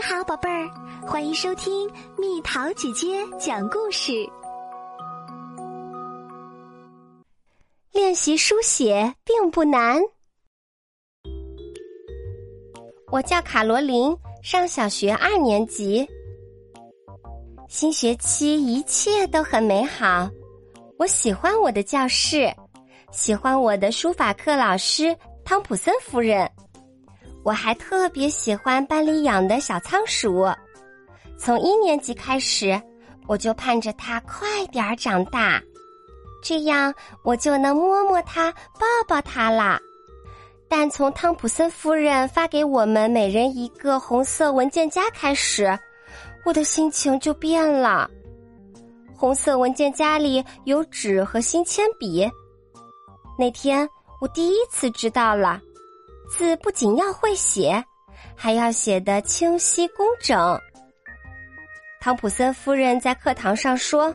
[0.00, 0.66] 你好，宝贝儿，
[1.06, 4.26] 欢迎收听蜜桃姐姐讲故事。
[7.92, 10.00] 练习书写并不难。
[13.12, 16.08] 我叫卡罗琳，上小学二年级。
[17.68, 20.30] 新学期一切都很美好，
[20.98, 22.50] 我喜欢我的教室，
[23.12, 25.14] 喜欢我的书法课老师
[25.44, 26.50] 汤普森夫人。
[27.42, 30.46] 我还特别喜欢班里养的小仓鼠，
[31.38, 32.80] 从一年级开始，
[33.26, 35.62] 我就盼着它快点儿长大，
[36.42, 39.80] 这样我就能摸摸它、抱抱它啦。
[40.68, 45.76] 但从汤普森夫人发给我们每人一个红色文件夹开始，
[46.44, 48.08] 我的心情就变了。
[49.16, 52.30] 红色文件夹里有纸和新铅笔，
[53.38, 53.88] 那天
[54.20, 55.60] 我第一次知道了。
[56.30, 57.84] 字不仅要会写，
[58.36, 60.58] 还要写得清晰工整。
[62.00, 64.14] 汤普森夫人在课堂上说：“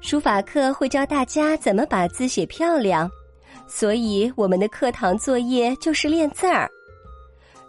[0.00, 3.10] 书法课会教大家怎么把字写漂亮，
[3.66, 6.70] 所以我们的课堂作业就是练字儿。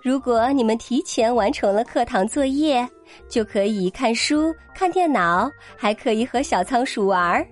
[0.02, 2.88] 如果你们提前完成了课堂作业，
[3.28, 7.46] 就可以看书、看电脑，还可以和小仓鼠玩儿。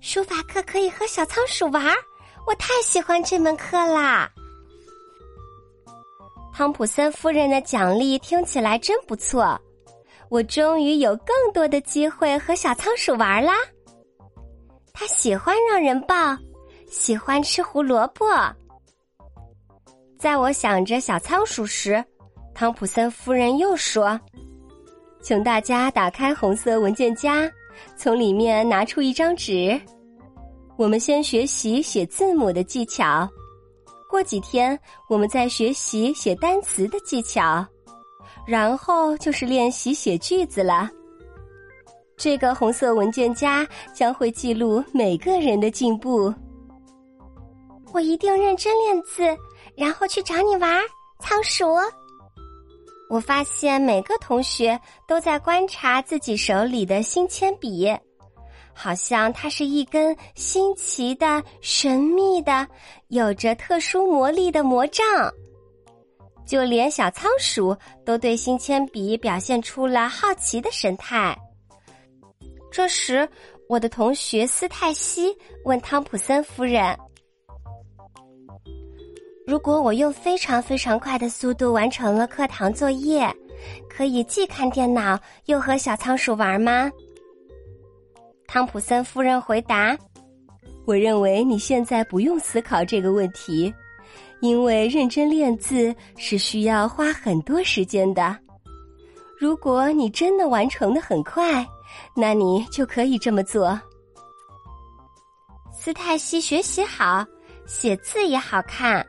[0.00, 1.94] 书法课可以和小仓鼠玩儿。”
[2.46, 4.30] 我太喜欢这门课啦！
[6.52, 9.58] 汤普森夫人的奖励听起来真不错，
[10.28, 13.54] 我终于有更多的机会和小仓鼠玩啦。
[14.92, 16.36] 他喜欢让人抱，
[16.90, 18.26] 喜欢吃胡萝卜。
[20.18, 22.04] 在我想着小仓鼠时，
[22.54, 24.20] 汤普森夫人又说
[25.22, 27.50] ：“请大家打开红色文件夹，
[27.96, 29.80] 从里面拿出一张纸。”
[30.76, 33.28] 我们先学习写字母的技巧，
[34.08, 34.78] 过几天
[35.08, 37.64] 我们再学习写单词的技巧，
[38.46, 40.90] 然后就是练习写句子了。
[42.16, 46.32] 这个红色文件夹将会记录每个人的进步。
[47.92, 49.24] 我一定认真练字，
[49.76, 50.80] 然后去找你玩，
[51.20, 51.66] 仓鼠。
[53.10, 57.86] 我发现每个同学都在观察自己手里的新铅笔。
[58.74, 62.66] 好像它是一根新奇的、神秘的、
[63.08, 65.04] 有着特殊魔力的魔杖。
[66.44, 67.74] 就连小仓鼠
[68.04, 71.36] 都对新铅笔表现出了好奇的神态。
[72.70, 73.28] 这时，
[73.68, 75.34] 我的同学斯泰西
[75.64, 76.98] 问汤普森夫人
[79.46, 83.32] ：“如果我用非常非常快的速度完成了课堂作业，
[83.88, 86.90] 可以既看电脑又和小仓鼠玩吗？”
[88.52, 89.96] 汤普森夫人回答
[90.84, 93.72] ：“我认为你现在不用思考这个问题，
[94.42, 98.36] 因为认真练字是需要花很多时间的。
[99.38, 101.66] 如果你真的完成的很快，
[102.14, 103.80] 那你就可以这么做。”
[105.72, 107.24] 斯泰西学习好，
[107.66, 109.02] 写字也好看，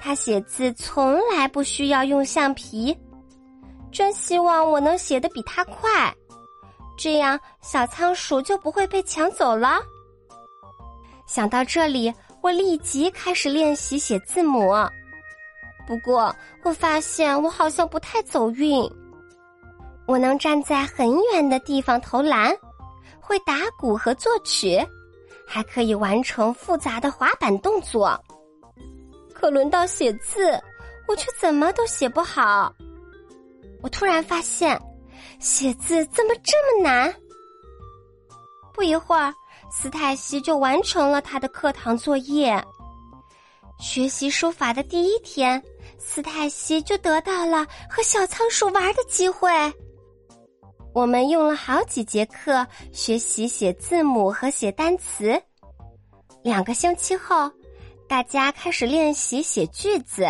[0.00, 2.92] 他写字从来不需要用橡皮。
[3.92, 6.12] 真希望我能写的比他快。
[6.96, 9.80] 这样，小仓鼠就不会被抢走了。
[11.26, 14.72] 想到这里，我立即开始练习写字母。
[15.86, 18.88] 不过，我发现我好像不太走运。
[20.06, 22.56] 我能站在很远的地方投篮，
[23.20, 24.78] 会打鼓和作曲，
[25.46, 28.18] 还可以完成复杂的滑板动作。
[29.34, 30.60] 可轮到写字，
[31.08, 32.72] 我却怎么都写不好。
[33.82, 34.80] 我突然发现。
[35.38, 37.14] 写字怎么这么难？
[38.72, 39.34] 不一会儿，
[39.70, 42.62] 斯泰西就完成了他的课堂作业。
[43.78, 45.62] 学习书法的第一天，
[45.98, 49.50] 斯泰西就得到了和小仓鼠玩的机会。
[50.94, 55.38] 我们用了好几节课学习写字母和写单词。
[56.42, 57.50] 两个星期后，
[58.08, 60.26] 大家开始练习写句子。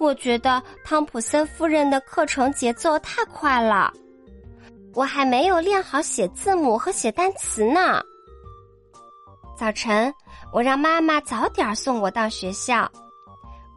[0.00, 3.92] 我觉得汤普森夫人的课程节奏太快了，
[4.94, 8.02] 我还没有练好写字母和写单词呢。
[9.58, 10.12] 早晨，
[10.54, 12.90] 我让妈妈早点送我到学校，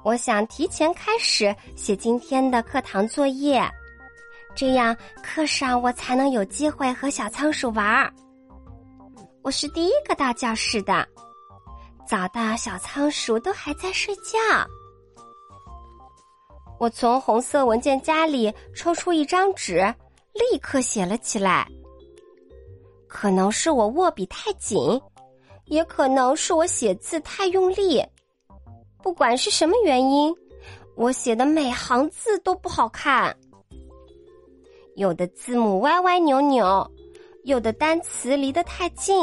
[0.01, 3.61] 我想提前开始写今天的课堂作业，
[4.55, 8.09] 这样课上我才能有机会和小仓鼠玩儿。
[9.41, 11.05] 我是第一个到教室的，
[12.07, 14.39] 早到小仓鼠都还在睡觉。
[16.79, 19.81] 我从红色文件夹里抽出一张纸，
[20.33, 21.67] 立刻写了起来。
[23.07, 24.99] 可能是我握笔太紧，
[25.65, 28.03] 也可能是我写字太用力。
[29.01, 30.33] 不管是什么原因，
[30.95, 33.35] 我写的每行字都不好看，
[34.95, 36.89] 有的字母歪歪扭扭，
[37.43, 39.15] 有的单词离得太近，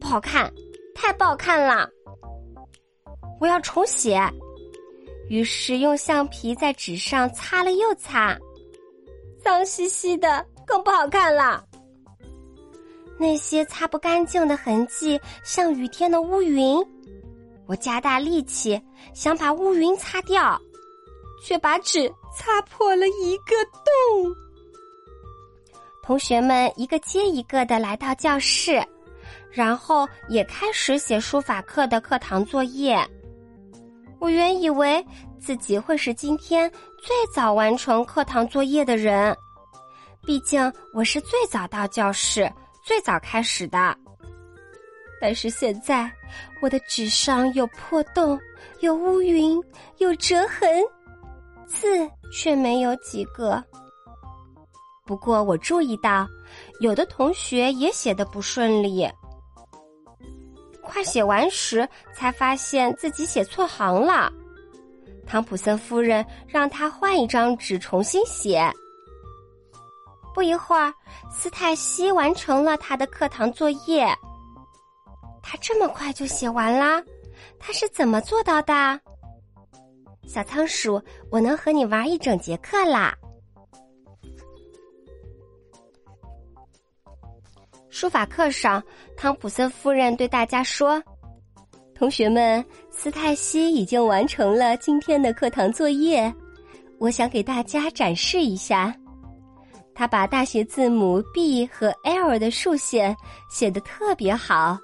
[0.00, 0.52] 不好看，
[0.94, 1.88] 太不好看了。
[3.38, 4.20] 我要重写，
[5.28, 8.38] 于是用橡皮在纸上擦了又擦，
[9.42, 11.64] 脏兮兮的，更不好看了。
[13.18, 16.76] 那些擦不干净的痕迹，像雨天的乌云。
[17.66, 18.80] 我加大力气
[19.14, 20.60] 想把乌云擦掉，
[21.42, 24.34] 却把纸擦破了一个洞。
[26.02, 28.84] 同学们一个接一个的来到教室，
[29.50, 32.98] 然后也开始写书法课的课堂作业。
[34.22, 35.04] 我原以为
[35.40, 39.36] 自己会是今天最早完成课堂作业的人，
[40.24, 42.48] 毕竟我是最早到教室、
[42.84, 43.96] 最早开始的。
[45.20, 46.08] 但是现在，
[46.60, 48.38] 我的纸上有破洞，
[48.78, 49.60] 有乌云，
[49.98, 50.70] 有折痕，
[51.66, 53.60] 字却没有几个。
[55.04, 56.28] 不过我注意到，
[56.78, 59.04] 有的同学也写的不顺利。
[60.92, 64.30] 快写完时，才发现自己写错行了。
[65.26, 68.70] 汤普森夫人让他换一张纸重新写。
[70.34, 70.92] 不一会儿，
[71.30, 74.06] 斯泰西完成了他的课堂作业。
[75.42, 77.02] 他这么快就写完啦？
[77.58, 79.00] 他是怎么做到的？
[80.26, 83.16] 小仓鼠，我能和你玩一整节课啦！
[88.02, 88.82] 书法课上，
[89.16, 91.00] 汤普森夫人对大家说
[91.94, 96.34] ：“同学们，斯泰西已经完成了今天的课堂作业，
[96.98, 98.92] 我想给大家展示一下。
[99.94, 103.16] 他把大写字母 B 和 L 的竖线
[103.48, 104.76] 写得特别好。”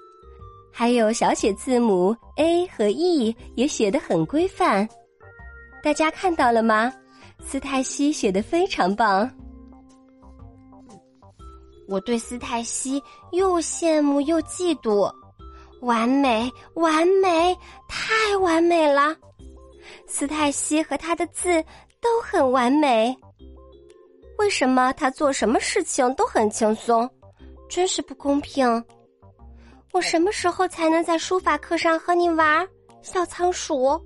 [0.70, 4.88] 还有小写字母 a 和 e 也写得很规范，
[5.82, 6.92] 大家看到了吗？
[7.44, 9.28] 斯泰西写的非常棒。
[11.88, 13.02] 我对斯泰西
[13.32, 15.10] 又羡慕又嫉妒，
[15.80, 17.56] 完美，完美，
[17.88, 19.16] 太完美了！
[20.06, 21.64] 斯泰西和他的字
[21.98, 23.16] 都很完美，
[24.36, 27.08] 为什么他做什么事情都很轻松？
[27.70, 28.84] 真是不公平。
[29.92, 32.68] 我什么时候才能在书法课上和你玩，
[33.00, 33.98] 小仓鼠？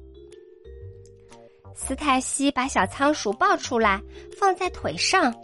[1.74, 4.00] 斯泰西把小仓鼠抱出来，
[4.38, 5.34] 放在腿上。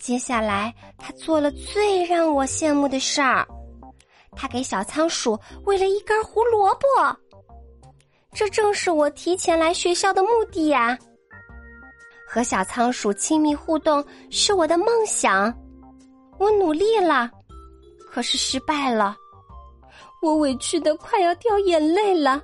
[0.00, 3.46] 接下来，他做了最让我羡慕的事儿，
[4.34, 7.16] 他给小仓鼠喂了一根胡萝卜。
[8.32, 10.98] 这正是我提前来学校的目的呀！
[12.26, 15.52] 和小仓鼠亲密互动是我的梦想，
[16.38, 17.30] 我努力了，
[18.10, 19.14] 可是失败了。
[20.22, 22.40] 我委屈的快要掉眼泪了，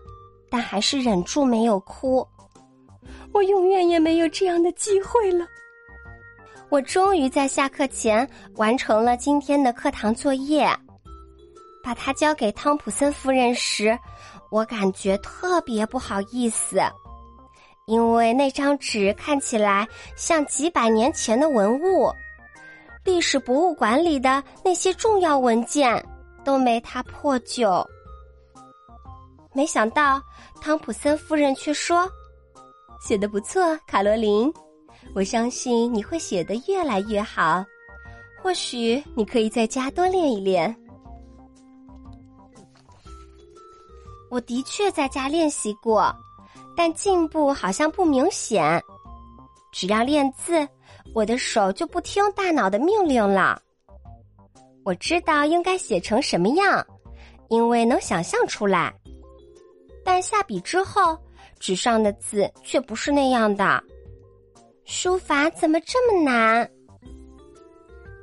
[0.50, 2.26] 但还是忍住没有哭。
[3.32, 5.46] 我永远也没有这样的机会了。
[6.68, 10.68] 我终于在下课前完成了今天的课堂作业，
[11.82, 13.98] 把它交给汤普森夫人时，
[14.50, 16.80] 我感觉特别不好意思，
[17.86, 19.86] 因为那张纸看起来
[20.16, 22.12] 像几百年前的文物，
[23.04, 26.04] 历史博物馆里的那些重要文件。
[26.46, 27.84] 都没它破旧。
[29.52, 30.22] 没想到
[30.60, 32.08] 汤普森夫人却说
[33.02, 34.54] ：“写的不错，卡罗琳，
[35.16, 37.64] 我相信你会写得越来越好。
[38.38, 40.76] 或许你可以在家多练一练。”
[44.28, 46.14] 我的确在家练习过，
[46.76, 48.78] 但进步好像不明显。
[49.72, 50.68] 只要练字，
[51.14, 53.58] 我的手就不听大脑的命令了。
[54.84, 56.86] 我知道应该写成什么样，
[57.48, 58.94] 因为能想象出来。
[60.04, 61.16] 但下笔之后，
[61.58, 63.82] 纸上的字却不是那样的。
[64.88, 66.70] 书法怎么这么难？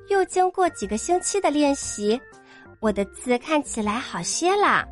[0.08, 2.20] 又经过几个星期的练习，
[2.80, 4.88] 我的字看起来好些了，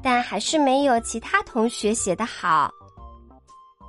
[0.00, 2.72] 但还是没有其他同学写的好。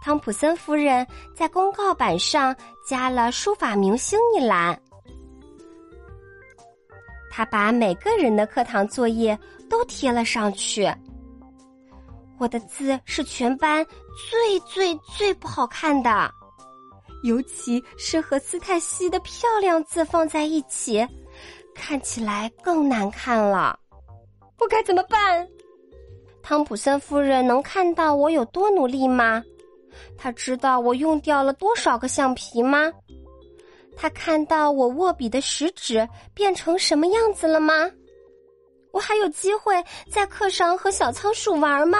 [0.01, 1.05] 汤普森夫人
[1.35, 4.77] 在公告板上加了“书法明星”一栏。
[7.29, 9.37] 他把每个人的课堂作业
[9.69, 10.91] 都贴了上去。
[12.39, 13.85] 我的字是全班
[14.31, 16.33] 最最最不好看的，
[17.23, 21.05] 尤其是和斯泰西的漂亮字放在一起，
[21.75, 23.77] 看起来更难看了。
[24.59, 25.47] 我该怎么办？
[26.41, 29.43] 汤普森夫人能看到我有多努力吗？
[30.17, 32.91] 他知道我用掉了多少个橡皮吗？
[33.97, 37.73] 他看到我握笔的食指变成什么样子了吗？
[38.91, 39.73] 我还有机会
[40.09, 41.99] 在课上和小仓鼠玩吗？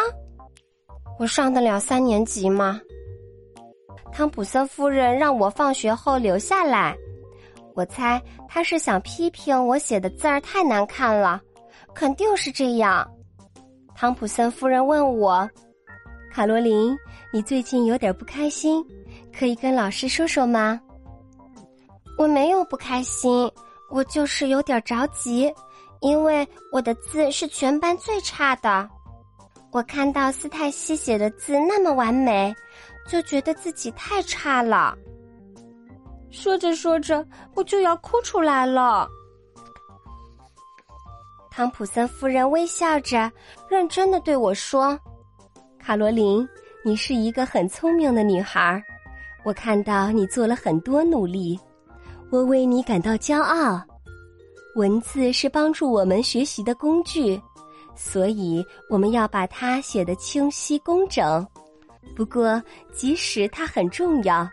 [1.19, 2.79] 我上得了三年级吗？
[4.11, 6.95] 汤普森夫人让我放学后留下来，
[7.73, 11.41] 我猜她是想批评我写的字儿太难看了，
[11.93, 13.09] 肯定是这样。
[13.95, 15.49] 汤普森夫人问我
[16.31, 16.97] ：“卡罗琳，
[17.31, 18.83] 你最近有点不开心，
[19.37, 20.79] 可以跟老师说说吗？”
[22.17, 23.49] 我没有不开心，
[23.89, 25.53] 我就是有点着急，
[26.01, 28.89] 因为我的字是全班最差的。
[29.71, 32.53] 我看到斯泰西写的字那么完美。
[33.09, 34.95] 就觉得自己太差了。
[36.29, 37.25] 说着说着，
[37.55, 39.09] 我就要哭出来了。
[41.49, 43.29] 汤普森夫人微笑着，
[43.67, 44.97] 认真的对我说
[45.79, 46.47] ：“卡罗琳，
[46.85, 48.81] 你是一个很聪明的女孩，
[49.43, 51.59] 我看到你做了很多努力，
[52.29, 53.81] 我为你感到骄傲。
[54.75, 57.41] 文字是帮助我们学习的工具，
[57.95, 61.45] 所以我们要把它写得清晰工整。”
[62.15, 62.61] 不过，
[62.91, 64.47] 即使它很重要，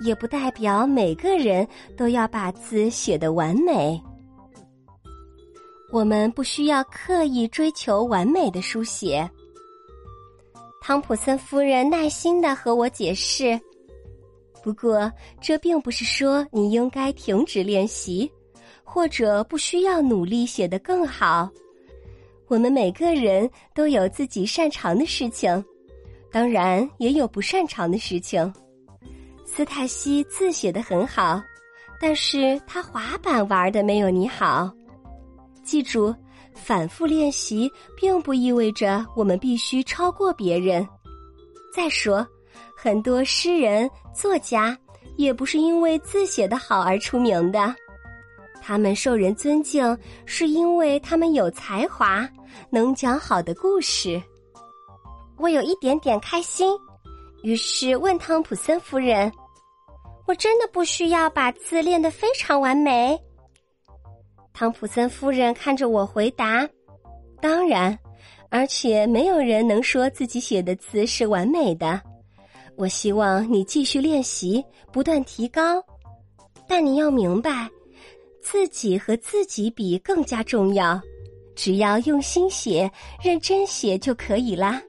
[0.00, 4.00] 也不代表每个人都要把字写得完美。
[5.90, 9.28] 我们不需要刻意追求完美的书写。
[10.80, 13.58] 汤普森夫人耐心的和我解释。
[14.62, 15.10] 不过，
[15.40, 18.30] 这并不是说你应该停止练习，
[18.84, 21.50] 或者不需要努力写得更好。
[22.48, 25.64] 我们每个人都有自己擅长的事情。
[26.30, 28.52] 当然也有不擅长的事情。
[29.44, 31.42] 斯泰西字写的很好，
[32.00, 34.70] 但是他滑板玩的没有你好。
[35.64, 36.14] 记住，
[36.54, 40.86] 反复练习并不意味着我们必须超过别人。
[41.74, 42.26] 再说，
[42.76, 44.76] 很多诗人、作家
[45.16, 47.74] 也不是因为字写的好而出名的，
[48.62, 52.28] 他们受人尊敬是因为他们有才华，
[52.70, 54.20] 能讲好的故事。
[55.38, 56.72] 我有一点点开心，
[57.42, 59.32] 于是问汤普森夫人
[60.26, 63.16] ：“我真的不需要把字练得非常完美？”
[64.52, 66.68] 汤普森夫人看着我回答
[67.40, 67.96] ：“当然，
[68.48, 72.00] 而且没有人能说自己写的字是完美的。
[72.76, 75.80] 我希望你继续练习，不断提高。
[76.66, 77.68] 但你要明白，
[78.40, 81.00] 自己和自己比更加重要。
[81.54, 82.90] 只要用心写、
[83.22, 84.82] 认真写就可以啦。”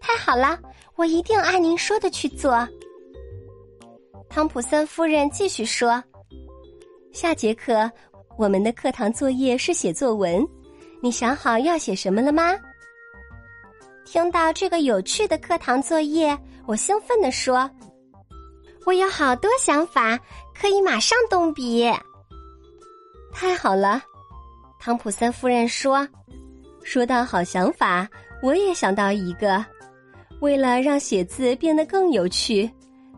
[0.00, 0.58] 太好了，
[0.96, 2.66] 我一定按您说的去做。
[4.28, 6.02] 汤普森夫人继续说
[7.12, 7.90] ：“下节课
[8.38, 10.46] 我们的课堂作业是写作文，
[11.02, 12.56] 你想好要写什么了吗？”
[14.06, 17.70] 听到这个有趣的课堂作业，我兴奋地说
[18.86, 20.18] ：“我有好多想法，
[20.54, 21.88] 可以马上动笔。”
[23.32, 24.02] 太好了，
[24.78, 26.08] 汤普森夫人说
[26.82, 28.08] ：“说到好想法，
[28.42, 29.64] 我也想到一个。”
[30.40, 32.68] 为了让写字变得更有趣，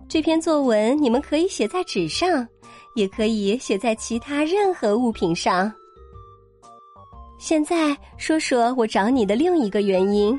[0.09, 2.47] 这篇作文你们可以写在纸上，
[2.95, 5.73] 也可以写在其他任何物品上。
[7.39, 10.39] 现在说说我找你的另一个原因。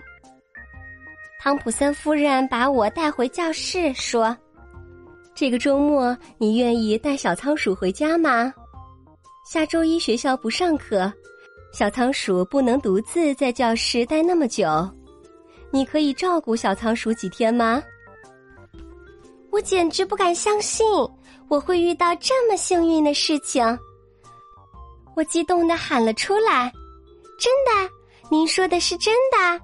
[1.40, 4.36] 汤普森夫人把我带回教室，说
[5.36, 8.54] ：“这个周末你愿意带小仓鼠回家吗？
[9.46, 11.12] 下周一学校不上课，
[11.74, 14.66] 小仓鼠不能独自在教室待那么久。”
[15.74, 17.82] 你可以照顾小仓鼠几天吗？
[19.50, 20.86] 我简直不敢相信
[21.48, 23.66] 我会遇到这么幸运的事情。
[25.16, 26.72] 我激动的喊了出来
[27.40, 27.92] ：“真的？
[28.30, 29.60] 您说的是真的？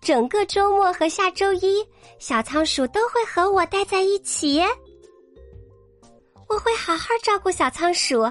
[0.00, 1.86] 整个周末和下周一，
[2.18, 4.62] 小仓鼠都会和我待在一起。
[6.48, 8.24] 我会好好照顾小仓鼠，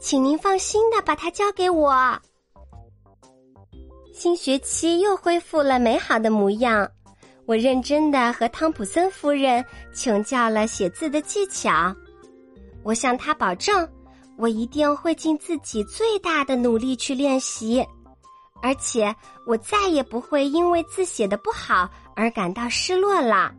[0.00, 2.18] 请您放心的把它交给我。”
[4.22, 6.88] 新学期又恢复了美好的模样，
[7.44, 11.92] 我认真的和汤普森夫人请教了写字的技巧。
[12.84, 13.88] 我向他保证，
[14.38, 17.84] 我一定会尽自己最大的努力去练习，
[18.62, 19.12] 而且
[19.44, 23.52] 我再也不会因为字写的不好而感到失落了。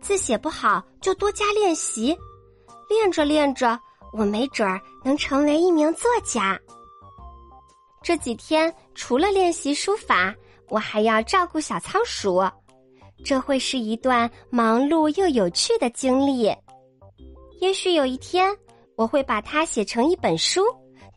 [0.00, 2.16] 字写不好就多加练习，
[2.88, 3.78] 练着练着，
[4.14, 6.58] 我没准儿能成为一名作家。
[8.06, 10.32] 这几天除了练习书法，
[10.68, 12.40] 我还要照顾小仓鼠，
[13.24, 16.44] 这会是一段忙碌又有趣的经历。
[17.60, 18.56] 也许有一天，
[18.94, 20.62] 我会把它写成一本书，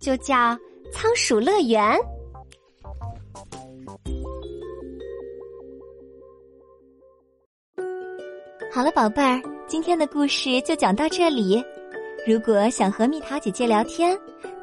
[0.01, 0.35] 就叫
[0.91, 1.95] 《仓鼠乐园》。
[8.73, 11.63] 好了，宝贝儿，今天的故事就讲到这里。
[12.25, 14.17] 如果想和蜜桃姐姐聊天，